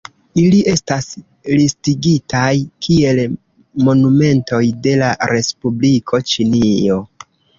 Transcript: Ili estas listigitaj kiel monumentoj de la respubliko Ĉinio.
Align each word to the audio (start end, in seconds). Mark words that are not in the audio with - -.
Ili 0.43 0.59
estas 0.69 1.09
listigitaj 1.57 2.47
kiel 2.87 3.21
monumentoj 3.89 4.63
de 4.87 4.95
la 5.03 5.11
respubliko 5.35 6.23
Ĉinio. 6.33 6.99